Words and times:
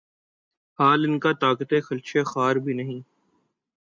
حال 0.79 1.01
آنکہ 1.07 1.31
طاقتِ 1.41 1.71
خلشِ 1.87 2.11
خار 2.25 2.55
بھی 2.63 2.73
نہیں 2.73 2.99